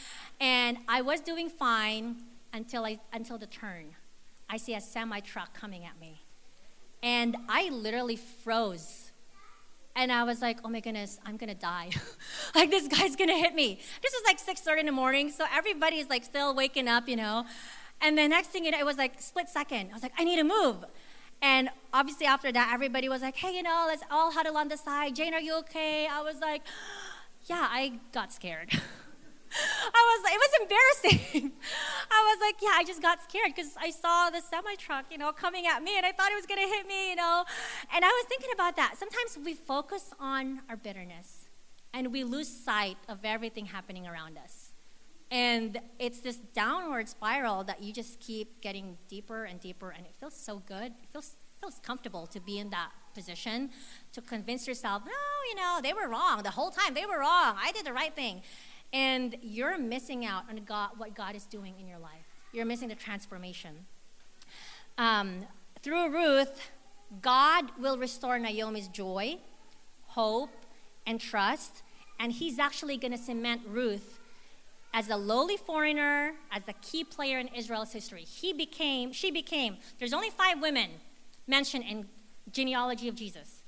[0.41, 2.17] And I was doing fine
[2.53, 3.95] until, I, until the turn.
[4.49, 6.23] I see a semi truck coming at me.
[7.03, 9.13] And I literally froze.
[9.97, 11.91] And I was like, oh my goodness, I'm gonna die.
[12.55, 13.81] like this guy's gonna hit me.
[14.03, 17.45] This is like 6:30 in the morning, so everybody's like still waking up, you know.
[18.01, 19.91] And the next thing you know, it was like split second.
[19.91, 20.85] I was like, I need to move.
[21.43, 24.77] And obviously, after that, everybody was like, hey, you know, let's all huddle on the
[24.77, 25.17] side.
[25.17, 26.07] Jane, are you okay?
[26.07, 26.63] I was like,
[27.47, 28.71] yeah, I got scared.
[29.53, 31.53] I was like, it was embarrassing.
[32.11, 35.19] I was like, yeah, I just got scared because I saw the semi truck, you
[35.19, 37.45] know, coming at me and I thought it was going to hit me, you know.
[37.95, 38.95] And I was thinking about that.
[38.99, 41.49] Sometimes we focus on our bitterness
[41.93, 44.60] and we lose sight of everything happening around us.
[45.31, 50.13] And it's this downward spiral that you just keep getting deeper and deeper, and it
[50.19, 50.87] feels so good.
[50.87, 53.71] It feels, feels comfortable to be in that position
[54.13, 55.13] to convince yourself, no,
[55.49, 56.95] you know, they were wrong the whole time.
[56.95, 57.57] They were wrong.
[57.63, 58.43] I did the right thing.
[58.93, 62.27] And you're missing out on God, what God is doing in your life.
[62.53, 63.87] You're missing the transformation.
[64.99, 65.47] Um,
[65.83, 66.71] through Ruth,
[67.23, 69.39] God will restore Naomi's joy,
[70.07, 70.51] hope,
[71.07, 71.83] and trust.
[72.19, 74.20] And He's actually going to cement Ruth
[74.93, 78.23] as a lowly foreigner, as a key player in Israel's history.
[78.23, 80.91] He became, she became, there's only five women
[81.47, 82.07] mentioned in
[82.51, 83.63] genealogy of Jesus.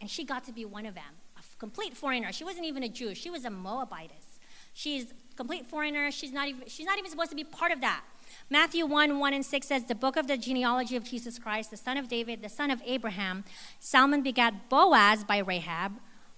[0.00, 2.32] And she got to be one of them, a complete foreigner.
[2.32, 4.36] She wasn't even a Jew, she was a Moabitess.
[4.76, 6.10] She's complete foreigner.
[6.10, 8.04] She's not even, she's not even supposed to be part of that.
[8.50, 11.78] Matthew 1 1 and 6 says, The book of the genealogy of Jesus Christ, the
[11.78, 13.44] son of David, the son of Abraham.
[13.80, 15.92] Salmon begat Boaz by Rahab.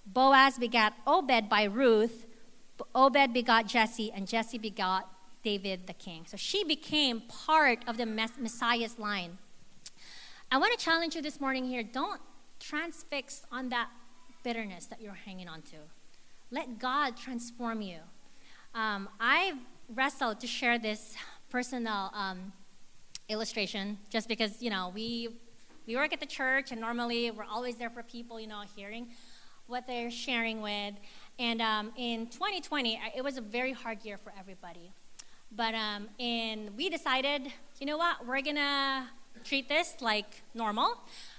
[0.07, 2.28] Boaz begat Obed by Ruth.
[2.95, 5.11] Obed begot Jesse, and Jesse begot
[5.43, 6.25] David the king.
[6.27, 9.39] So she became part of the Messiah's line.
[10.51, 12.21] I want to challenge you this morning here don't
[12.61, 13.89] transfix on that
[14.43, 15.77] bitterness that you're hanging on to.
[16.51, 17.99] Let God transform you.
[18.75, 19.59] Um, I've
[19.95, 21.15] wrestled to share this
[21.51, 22.53] personal um,
[23.29, 25.29] illustration just because, you know, we,
[25.87, 29.09] we work at the church and normally we're always there for people, you know, hearing
[29.67, 30.95] what they're sharing with.
[31.39, 34.91] And um, in 2020, it was a very hard year for everybody.
[35.53, 39.09] But um, we decided, you know what, we're gonna
[39.45, 40.99] treat this like normal.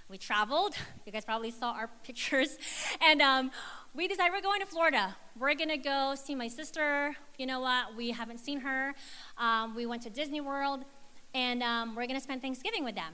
[0.09, 0.75] We traveled.
[1.05, 2.57] You guys probably saw our pictures.
[3.01, 3.51] And um,
[3.93, 5.15] we decided we're going to Florida.
[5.37, 7.15] We're gonna go see my sister.
[7.37, 8.93] You know what, we haven't seen her.
[9.37, 10.85] Um, we went to Disney World,
[11.33, 13.13] and um, we're gonna spend Thanksgiving with them.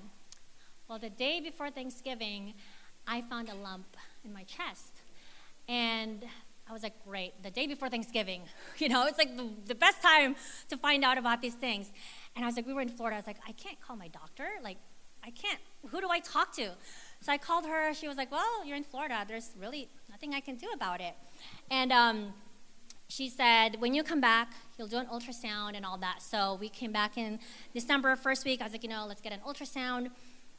[0.88, 2.54] Well, the day before Thanksgiving,
[3.08, 5.02] I found a lump in my chest.
[5.67, 6.24] And
[6.67, 8.41] I was like, great, the day before Thanksgiving.
[8.78, 10.36] You know, it's like the, the best time
[10.69, 11.91] to find out about these things.
[12.36, 13.15] And I was like, we were in Florida.
[13.15, 14.47] I was like, I can't call my doctor.
[14.62, 14.78] Like,
[15.23, 16.71] I can't, who do I talk to?
[17.21, 17.93] So I called her.
[17.93, 19.25] She was like, well, you're in Florida.
[19.28, 21.15] There's really nothing I can do about it.
[21.71, 22.34] And um,
[23.08, 26.21] she said, when you come back, you'll do an ultrasound and all that.
[26.21, 27.39] So we came back in
[27.73, 28.62] December, first week.
[28.62, 30.10] I was like, you know, let's get an ultrasound.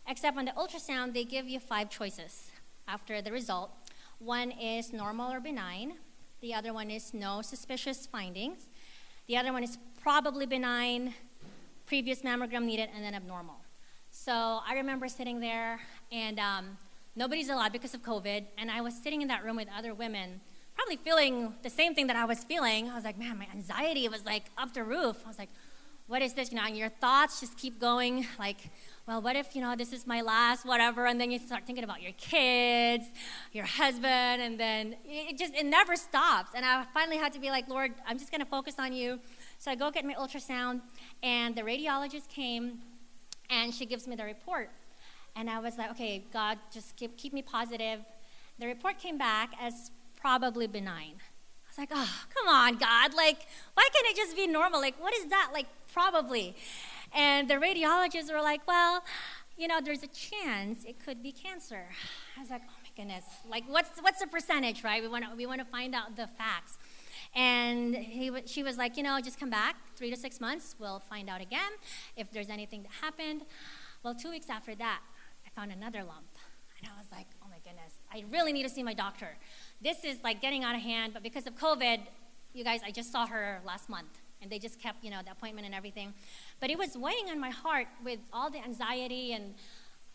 [0.08, 2.50] Except on the ultrasound, they give you five choices
[2.88, 3.70] after the result.
[4.18, 5.94] One is normal or benign.
[6.40, 8.68] The other one is no suspicious findings.
[9.26, 11.14] The other one is probably benign,
[11.86, 13.56] previous mammogram needed, and then abnormal.
[14.10, 16.78] So I remember sitting there, and um,
[17.14, 20.40] nobody's allowed because of COVID, and I was sitting in that room with other women,
[20.74, 22.88] probably feeling the same thing that I was feeling.
[22.88, 25.16] I was like, man, my anxiety was like up the roof.
[25.24, 25.50] I was like,
[26.06, 26.50] what is this?
[26.52, 28.70] You know, and your thoughts just keep going, like,
[29.06, 31.84] well, what if, you know, this is my last, whatever, and then you start thinking
[31.84, 33.04] about your kids,
[33.52, 36.50] your husband, and then it just, it never stops.
[36.56, 39.20] And I finally had to be like, Lord, I'm just going to focus on you.
[39.58, 40.80] So I go get my ultrasound,
[41.22, 42.80] and the radiologist came,
[43.48, 44.70] and she gives me the report.
[45.36, 48.00] And I was like, okay, God, just keep, keep me positive.
[48.58, 51.14] The report came back as probably benign.
[51.14, 53.14] I was like, oh, come on, God.
[53.14, 53.38] Like,
[53.74, 54.80] why can't it just be normal?
[54.80, 55.50] Like, what is that?
[55.52, 56.56] Like, probably.
[57.16, 59.02] And the radiologists were like, well,
[59.56, 61.86] you know, there's a chance it could be cancer.
[62.36, 63.24] I was like, oh my goodness.
[63.48, 65.02] Like, what's, what's the percentage, right?
[65.02, 66.76] We want to we wanna find out the facts.
[67.34, 70.74] And he, she was like, you know, just come back three to six months.
[70.78, 71.72] We'll find out again
[72.16, 73.42] if there's anything that happened.
[74.02, 75.00] Well, two weeks after that,
[75.46, 76.28] I found another lump.
[76.80, 79.38] And I was like, oh my goodness, I really need to see my doctor.
[79.82, 82.00] This is like getting out of hand, but because of COVID,
[82.52, 84.20] you guys, I just saw her last month.
[84.42, 86.12] And they just kept, you know, the appointment and everything.
[86.60, 89.54] But it was weighing on my heart with all the anxiety and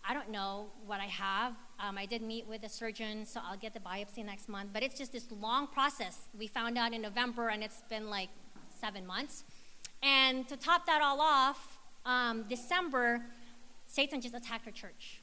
[0.08, 1.54] I don't know what I have.
[1.80, 4.71] Um, I did meet with a surgeon, so I'll get the biopsy next month.
[4.73, 6.27] But it's just this long process.
[6.38, 8.30] We found out in November, and it's been like
[8.80, 9.43] seven months.
[10.01, 13.21] And to top that all off, um, December,
[13.86, 15.21] Satan just attacked our church.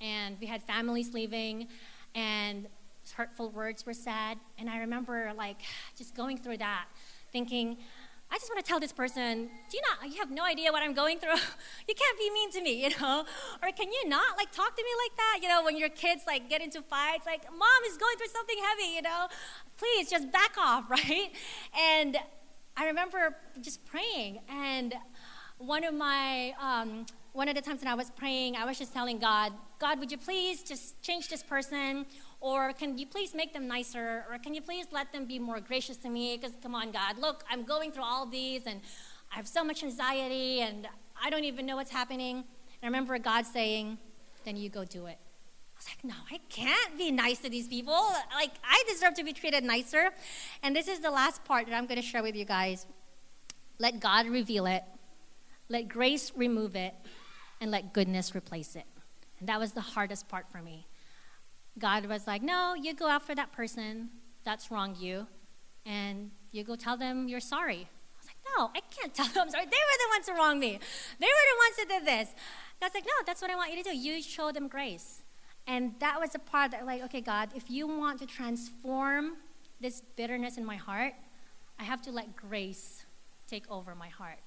[0.00, 1.68] And we had families leaving,
[2.14, 2.66] and
[3.14, 4.38] hurtful words were said.
[4.58, 5.58] And I remember like
[5.96, 6.86] just going through that,
[7.32, 7.76] thinking,
[8.30, 10.82] I just want to tell this person, do you not, you have no idea what
[10.82, 11.36] I'm going through?
[11.88, 13.24] you can't be mean to me, you know?
[13.62, 15.38] Or can you not, like, talk to me like that?
[15.42, 18.56] You know, when your kids, like, get into fights, like, mom is going through something
[18.68, 19.28] heavy, you know?
[19.76, 21.30] Please just back off, right?
[21.78, 22.16] And
[22.76, 24.94] I remember just praying, and
[25.58, 28.92] one of my, um, one of the times when I was praying, I was just
[28.92, 32.06] telling God, God, would you please just change this person?
[32.40, 34.24] Or can you please make them nicer?
[34.30, 36.36] Or can you please let them be more gracious to me?
[36.36, 38.80] Because, come on, God, look, I'm going through all these and
[39.32, 40.86] I have so much anxiety and
[41.22, 42.36] I don't even know what's happening.
[42.36, 42.44] And
[42.82, 43.98] I remember God saying,
[44.44, 45.18] then you go do it.
[45.18, 48.06] I was like, no, I can't be nice to these people.
[48.34, 50.10] Like, I deserve to be treated nicer.
[50.62, 52.86] And this is the last part that I'm going to share with you guys.
[53.78, 54.84] Let God reveal it,
[55.68, 56.94] let grace remove it,
[57.60, 58.84] and let goodness replace it.
[59.38, 60.86] And that was the hardest part for me.
[61.78, 64.10] God was like, no, you go after that person
[64.44, 65.26] that's wronged you,
[65.84, 67.86] and you go tell them you're sorry.
[67.86, 69.64] I was like, no, I can't tell them I'm sorry.
[69.64, 70.78] They were the ones who wronged me.
[71.20, 72.34] They were the ones who did this.
[72.80, 73.96] God's like, no, that's what I want you to do.
[73.96, 75.22] You show them grace.
[75.66, 79.36] And that was the part that, like, okay, God, if you want to transform
[79.80, 81.14] this bitterness in my heart,
[81.78, 83.04] I have to let grace
[83.48, 84.38] take over my heart.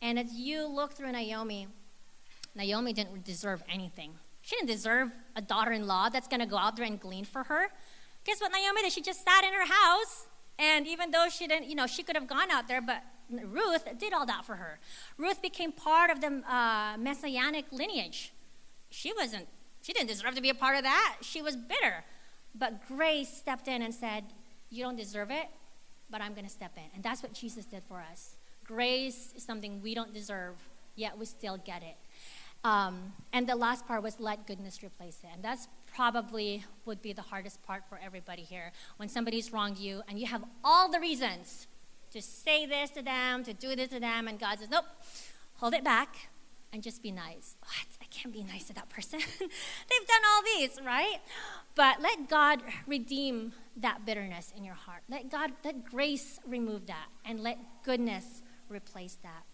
[0.00, 1.66] And as you look through Naomi,
[2.54, 4.12] Naomi didn't deserve anything.
[4.42, 7.24] She didn't deserve a daughter in law that's going to go out there and glean
[7.24, 7.68] for her.
[8.24, 8.92] Guess what Naomi did?
[8.92, 10.26] She just sat in her house.
[10.58, 13.86] And even though she didn't, you know, she could have gone out there, but Ruth
[13.98, 14.78] did all that for her.
[15.16, 18.32] Ruth became part of the uh, messianic lineage.
[18.90, 19.46] She wasn't,
[19.82, 21.18] she didn't deserve to be a part of that.
[21.22, 22.04] She was bitter.
[22.54, 24.24] But grace stepped in and said,
[24.68, 25.46] You don't deserve it,
[26.10, 26.90] but I'm going to step in.
[26.94, 28.36] And that's what Jesus did for us.
[28.64, 30.56] Grace is something we don't deserve,
[30.96, 31.96] yet we still get it.
[32.62, 35.30] Um, and the last part was let goodness replace it.
[35.32, 38.72] And that's probably would be the hardest part for everybody here.
[38.96, 41.66] When somebody's wronged you and you have all the reasons
[42.12, 44.84] to say this to them, to do this to them, and God says, nope,
[45.54, 46.16] hold it back
[46.72, 47.56] and just be nice.
[47.60, 47.86] What?
[48.00, 49.20] I can't be nice to that person.
[49.38, 51.18] They've done all these, right?
[51.74, 55.02] But let God redeem that bitterness in your heart.
[55.08, 59.44] Let God, let grace remove that and let goodness replace that.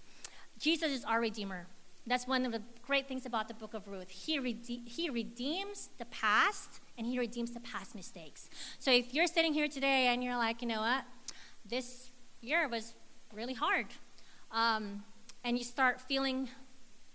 [0.59, 1.67] Jesus is our Redeemer.
[2.07, 4.11] That's one of the great things about the book of Ruth.
[4.11, 8.49] He, rede- he redeems the past and he redeems the past mistakes.
[8.79, 11.05] So if you're sitting here today and you're like, you know what,
[11.69, 12.95] this year was
[13.35, 13.87] really hard,
[14.53, 15.03] um,
[15.43, 16.49] and you start feeling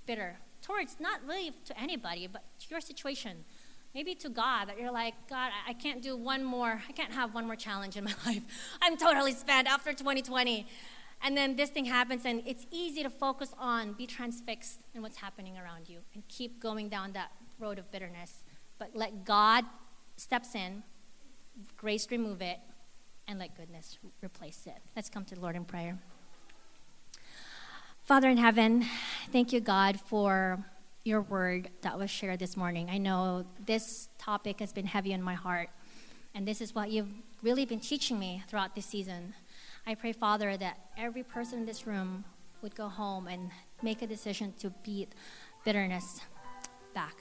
[0.06, 3.45] bitter towards not really to anybody, but to your situation,
[3.95, 7.34] maybe to God, that you're like, God, I can't do one more, I can't have
[7.34, 8.43] one more challenge in my life.
[8.82, 10.67] I'm totally spent after 2020.
[11.23, 15.17] And then this thing happens, and it's easy to focus on, be transfixed in what's
[15.17, 18.43] happening around you, and keep going down that road of bitterness.
[18.79, 19.65] But let God
[20.17, 20.81] steps in,
[21.77, 22.57] grace remove it,
[23.27, 24.77] and let goodness replace it.
[24.95, 25.99] Let's come to the Lord in prayer.
[28.03, 28.86] Father in heaven,
[29.31, 30.65] thank you, God, for
[31.03, 32.89] your word that was shared this morning.
[32.89, 35.69] I know this topic has been heavy in my heart,
[36.34, 37.12] and this is what you've
[37.43, 39.36] really been teaching me throughout this season.
[39.86, 42.23] I pray, Father, that every person in this room
[42.61, 43.49] would go home and
[43.82, 45.13] make a decision to beat
[45.65, 46.21] bitterness
[46.93, 47.15] back.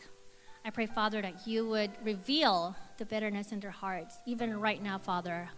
[0.64, 4.98] I pray, Father, that you would reveal the bitterness in their hearts, even right now,
[4.98, 5.48] Father.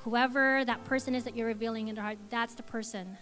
[0.00, 3.16] Whoever that person is that you're revealing in their heart, that's the person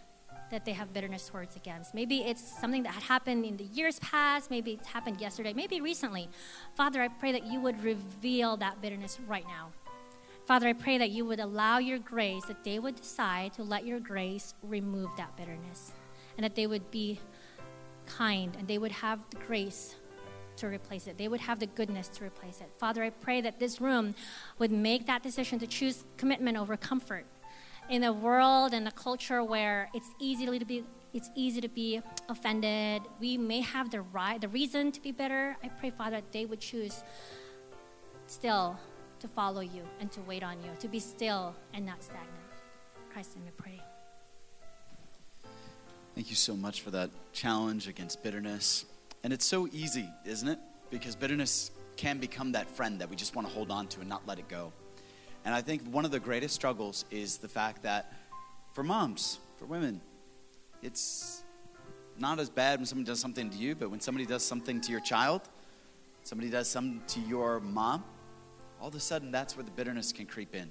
[0.51, 1.95] that they have bitterness towards against.
[1.95, 5.81] Maybe it's something that had happened in the years past, maybe it's happened yesterday, maybe
[5.81, 6.29] recently.
[6.75, 9.71] Father, I pray that you would reveal that bitterness right now.
[10.53, 13.87] Father, I pray that you would allow your grace, that they would decide to let
[13.87, 15.93] your grace remove that bitterness,
[16.37, 17.19] and that they would be
[18.05, 19.95] kind and they would have the grace
[20.57, 21.17] to replace it.
[21.17, 22.71] They would have the goodness to replace it.
[22.77, 24.15] Father, I pray that this room
[24.59, 27.25] would make that decision to choose commitment over comfort
[27.89, 30.85] in a world and a culture where it's easy to be
[31.15, 33.01] it's easy to be offended.
[33.21, 35.57] We may have the right, the reason to be bitter.
[35.65, 37.03] I pray, Father, that they would choose
[38.27, 38.79] still
[39.23, 42.29] to follow you and to wait on you, to be still and not stagnant.
[43.13, 43.81] Christ, let me pray.
[46.17, 48.85] Thank you so much for that challenge against bitterness.
[49.23, 50.59] And it's so easy, isn't it?
[50.91, 54.09] Because bitterness can become that friend that we just want to hold on to and
[54.09, 54.73] not let it go.
[55.45, 58.13] And I think one of the greatest struggles is the fact that
[58.73, 60.01] for moms, for women,
[60.83, 61.45] it's
[62.19, 64.91] not as bad when somebody does something to you, but when somebody does something to
[64.91, 65.43] your child,
[66.25, 68.03] somebody does something to your mom,
[68.83, 70.69] all of a sudden that's where the bitterness can creep in.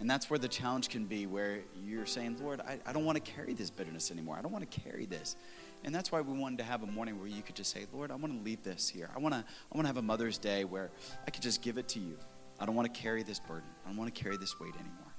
[0.00, 3.24] And that's where the challenge can be, where you're saying, Lord, I, I don't want
[3.24, 4.36] to carry this bitterness anymore.
[4.36, 5.36] I don't want to carry this.
[5.84, 8.10] And that's why we wanted to have a morning where you could just say, Lord,
[8.10, 9.08] I want to leave this here.
[9.14, 10.90] I want to, I want to have a Mother's Day where
[11.24, 12.18] I could just give it to you.
[12.58, 13.68] I don't want to carry this burden.
[13.84, 15.14] I don't want to carry this weight anymore.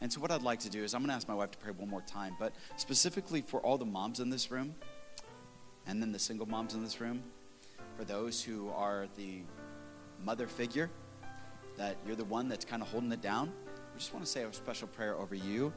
[0.00, 1.58] And so, what I'd like to do is, I'm going to ask my wife to
[1.58, 4.74] pray one more time, but specifically for all the moms in this room,
[5.86, 7.22] and then the single moms in this room,
[7.96, 9.42] for those who are the
[10.22, 10.90] mother figure,
[11.76, 13.52] that you're the one that's kind of holding it down,
[13.92, 15.72] we just want to say a special prayer over you,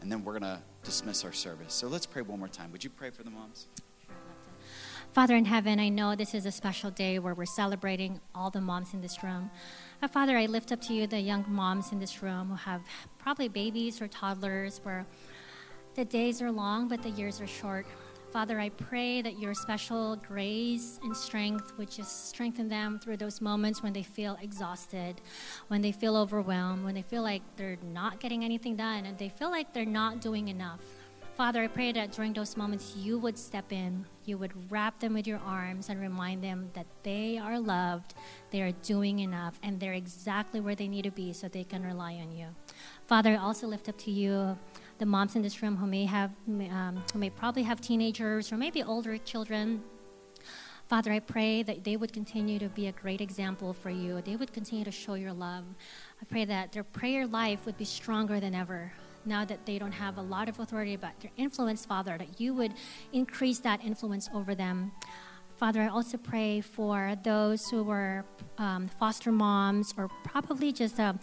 [0.00, 1.74] and then we're going to dismiss our service.
[1.74, 2.72] So, let's pray one more time.
[2.72, 3.66] Would you pray for the moms?
[5.12, 8.62] Father in heaven, I know this is a special day where we're celebrating all the
[8.62, 9.50] moms in this room.
[10.02, 12.80] Uh, Father, I lift up to you the young moms in this room who have
[13.18, 15.04] probably babies or toddlers where
[15.96, 17.84] the days are long but the years are short.
[18.32, 23.42] Father, I pray that your special grace and strength would just strengthen them through those
[23.42, 25.20] moments when they feel exhausted,
[25.68, 29.28] when they feel overwhelmed, when they feel like they're not getting anything done, and they
[29.28, 30.80] feel like they're not doing enough.
[31.36, 35.12] Father, I pray that during those moments you would step in, you would wrap them
[35.12, 38.14] with your arms and remind them that they are loved,
[38.50, 41.84] they are doing enough, and they're exactly where they need to be so they can
[41.84, 42.46] rely on you.
[43.06, 44.56] Father, I also lift up to you
[45.02, 48.56] the moms in this room who may have, um, who may probably have teenagers or
[48.56, 49.82] maybe older children.
[50.86, 54.22] Father, I pray that they would continue to be a great example for you.
[54.22, 55.64] They would continue to show your love.
[56.20, 58.92] I pray that their prayer life would be stronger than ever
[59.24, 62.54] now that they don't have a lot of authority, but their influence, Father, that you
[62.54, 62.74] would
[63.12, 64.92] increase that influence over them.
[65.56, 68.24] Father, I also pray for those who were
[68.58, 71.14] um, foster moms or probably just uh,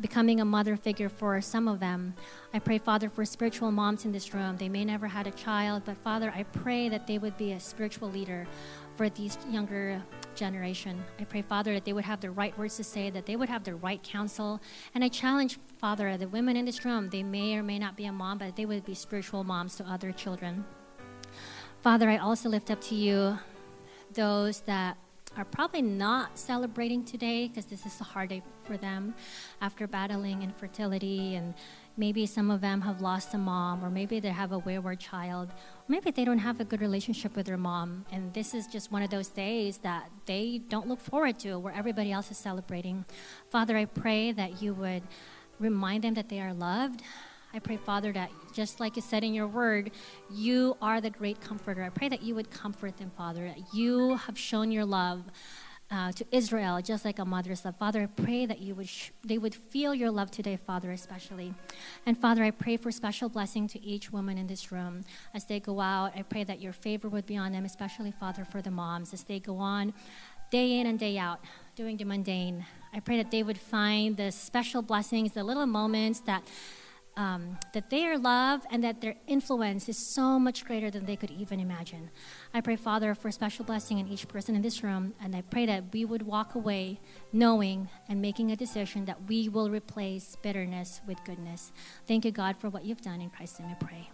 [0.00, 2.14] becoming a mother figure for some of them.
[2.54, 4.56] I pray, Father, for spiritual moms in this room.
[4.56, 7.60] They may never had a child, but Father, I pray that they would be a
[7.60, 8.46] spiritual leader
[8.96, 10.02] for these younger
[10.34, 11.02] generation.
[11.20, 13.48] I pray, Father, that they would have the right words to say, that they would
[13.48, 14.60] have the right counsel.
[14.94, 18.06] And I challenge, Father, the women in this room, they may or may not be
[18.06, 20.64] a mom, but they would be spiritual moms to other children.
[21.82, 23.38] Father, I also lift up to you
[24.12, 24.96] those that
[25.38, 29.14] are probably not celebrating today because this is a hard day for them
[29.60, 31.54] after battling infertility and
[31.96, 35.50] maybe some of them have lost a mom or maybe they have a wayward child.
[35.86, 39.02] Maybe they don't have a good relationship with their mom and this is just one
[39.02, 43.04] of those days that they don't look forward to where everybody else is celebrating.
[43.48, 45.04] Father i pray that you would
[45.60, 47.02] remind them that they are loved
[47.54, 49.90] I pray, Father, that just like you said in your word,
[50.30, 51.82] you are the great comforter.
[51.82, 55.24] I pray that you would comfort them, Father, that you have shown your love.
[55.90, 57.74] Uh, to Israel, just like a mother's love.
[57.78, 61.54] Father, I pray that you would sh- they would feel your love today, Father, especially.
[62.04, 65.00] And Father, I pray for special blessing to each woman in this room
[65.32, 66.12] as they go out.
[66.14, 69.22] I pray that your favor would be on them, especially, Father, for the moms as
[69.24, 69.94] they go on
[70.50, 71.40] day in and day out
[71.74, 72.66] doing the mundane.
[72.92, 76.42] I pray that they would find the special blessings, the little moments that
[77.18, 81.16] um, that they are loved and that their influence is so much greater than they
[81.16, 82.10] could even imagine.
[82.54, 85.42] I pray, Father, for a special blessing in each person in this room, and I
[85.42, 87.00] pray that we would walk away
[87.32, 91.72] knowing and making a decision that we will replace bitterness with goodness.
[92.06, 93.20] Thank you, God, for what you've done.
[93.20, 94.10] In Christ's name I pray.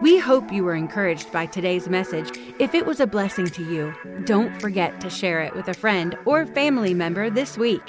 [0.00, 2.36] We hope you were encouraged by today's message.
[2.58, 6.16] If it was a blessing to you, don't forget to share it with a friend
[6.24, 7.82] or family member this week.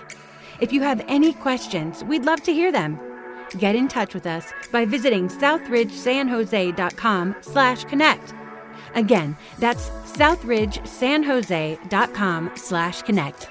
[0.60, 3.00] If you have any questions, we'd love to hear them
[3.58, 8.36] get in touch with us by visiting southridgesanjose.com slash connect.
[8.96, 13.50] Again, that's southridgesanjose.com slash connect.